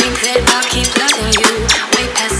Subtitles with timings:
[0.00, 1.52] think that I'll keep loving you.
[1.92, 2.39] Way past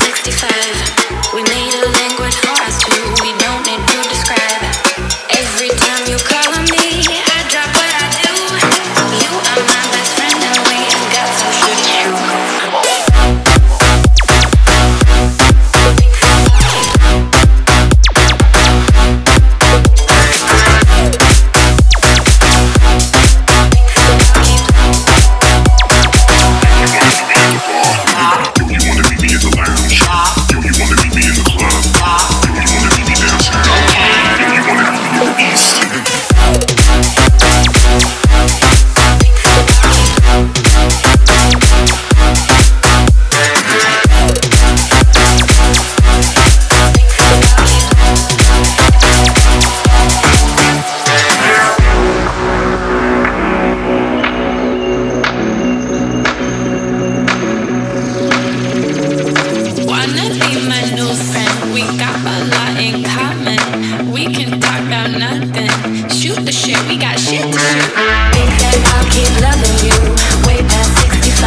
[61.80, 64.12] we got a lot in common.
[64.12, 65.72] We can talk about nothing.
[66.12, 67.88] Shoot the shit, we got shit to shoot.
[68.36, 69.96] Think that I'll keep loving you
[70.44, 71.40] way past 65.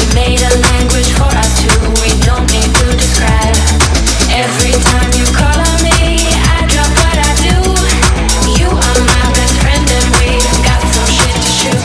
[0.00, 3.56] We made a language for us two, we don't need to describe.
[4.32, 6.24] Every time you call on me,
[6.56, 7.56] I drop what I do.
[8.56, 11.84] You are my best friend, and we got some shit to shoot.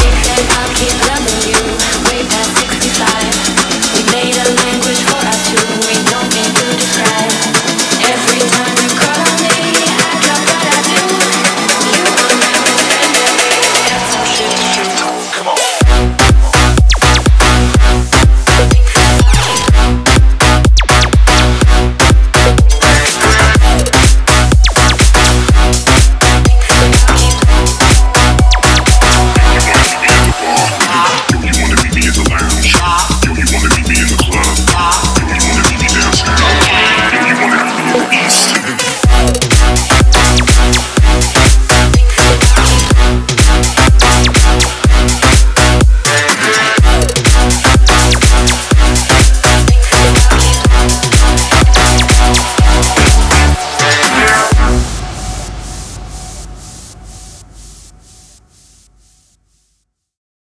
[0.00, 1.60] Think that I'll keep loving you
[2.08, 3.92] way past 65.
[3.92, 4.95] We made a language.